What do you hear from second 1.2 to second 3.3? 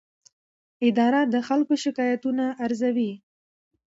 د خلکو شکایتونه ارزوي.